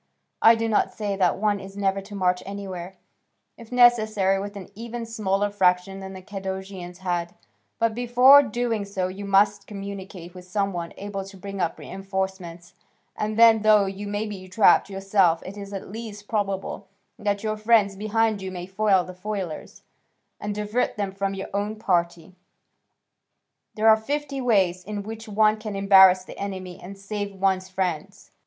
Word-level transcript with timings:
I 0.41 0.55
do 0.55 0.67
not 0.67 0.91
say 0.91 1.15
that 1.17 1.37
one 1.37 1.59
is 1.59 1.77
never 1.77 2.01
to 2.01 2.15
march 2.15 2.41
anywhere, 2.43 2.97
if 3.55 3.71
necessary, 3.71 4.39
with 4.41 4.55
an 4.55 4.69
even 4.73 5.05
smaller 5.05 5.51
fraction 5.51 5.99
than 5.99 6.13
the 6.13 6.23
Cadousians 6.23 7.01
had; 7.05 7.35
but, 7.77 7.93
before 7.93 8.41
doing 8.41 8.83
so 8.83 9.09
you 9.09 9.25
must 9.25 9.67
communicate 9.67 10.33
with 10.33 10.45
some 10.47 10.73
one 10.73 10.91
able 10.97 11.23
to 11.25 11.37
bring 11.37 11.61
up 11.61 11.77
reinforcements, 11.77 12.73
and 13.15 13.37
then, 13.37 13.61
though 13.61 13.85
you 13.85 14.07
may 14.07 14.25
be 14.25 14.47
trapped 14.47 14.89
yourself, 14.89 15.43
it 15.45 15.55
is 15.55 15.71
at 15.71 15.91
least 15.91 16.27
probable 16.27 16.87
that 17.19 17.43
your 17.43 17.55
friends 17.55 17.95
behind 17.95 18.41
you 18.41 18.49
may 18.49 18.65
foil 18.65 19.03
the 19.03 19.13
foilers, 19.13 19.83
and 20.39 20.55
divert 20.55 20.97
them 20.97 21.11
from 21.11 21.35
your 21.35 21.49
own 21.53 21.75
party: 21.75 22.33
there 23.75 23.87
are 23.87 23.97
fifty 23.97 24.41
ways 24.41 24.83
in 24.83 25.03
which 25.03 25.27
one 25.29 25.57
can 25.57 25.75
embarrass 25.75 26.23
the 26.23 26.39
enemy 26.39 26.79
and 26.81 26.97
save 26.97 27.35
one's 27.39 27.69
friends. 27.69 28.31